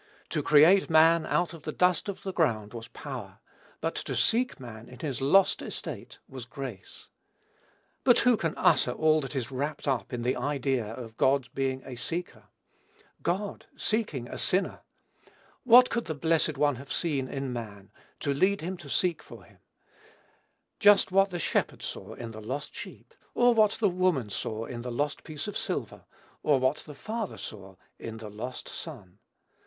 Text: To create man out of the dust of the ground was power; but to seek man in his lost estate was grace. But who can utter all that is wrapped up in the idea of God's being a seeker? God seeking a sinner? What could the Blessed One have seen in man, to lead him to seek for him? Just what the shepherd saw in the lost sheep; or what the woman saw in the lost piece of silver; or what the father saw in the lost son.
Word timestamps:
To 0.29 0.41
create 0.41 0.89
man 0.89 1.27
out 1.27 1.53
of 1.53 1.61
the 1.61 1.71
dust 1.71 2.09
of 2.09 2.23
the 2.23 2.33
ground 2.33 2.73
was 2.73 2.87
power; 2.87 3.37
but 3.81 3.93
to 3.93 4.15
seek 4.15 4.59
man 4.59 4.89
in 4.89 4.97
his 5.01 5.21
lost 5.21 5.61
estate 5.61 6.17
was 6.27 6.45
grace. 6.47 7.07
But 8.03 8.17
who 8.17 8.35
can 8.35 8.55
utter 8.57 8.93
all 8.93 9.21
that 9.21 9.35
is 9.35 9.51
wrapped 9.51 9.87
up 9.87 10.11
in 10.11 10.23
the 10.23 10.35
idea 10.35 10.87
of 10.87 11.17
God's 11.17 11.49
being 11.49 11.83
a 11.85 11.93
seeker? 11.93 12.45
God 13.21 13.67
seeking 13.77 14.27
a 14.27 14.39
sinner? 14.39 14.79
What 15.65 15.91
could 15.91 16.05
the 16.05 16.15
Blessed 16.15 16.57
One 16.57 16.77
have 16.77 16.91
seen 16.91 17.27
in 17.27 17.53
man, 17.53 17.91
to 18.21 18.33
lead 18.33 18.61
him 18.61 18.77
to 18.77 18.89
seek 18.89 19.21
for 19.21 19.43
him? 19.43 19.59
Just 20.79 21.11
what 21.11 21.29
the 21.29 21.37
shepherd 21.37 21.83
saw 21.83 22.15
in 22.15 22.31
the 22.31 22.41
lost 22.41 22.73
sheep; 22.73 23.13
or 23.35 23.53
what 23.53 23.73
the 23.73 23.87
woman 23.87 24.31
saw 24.31 24.65
in 24.65 24.81
the 24.81 24.89
lost 24.91 25.23
piece 25.23 25.47
of 25.47 25.55
silver; 25.55 26.05
or 26.41 26.59
what 26.59 26.77
the 26.77 26.95
father 26.95 27.37
saw 27.37 27.75
in 27.99 28.17
the 28.17 28.31
lost 28.31 28.67
son. 28.67 29.19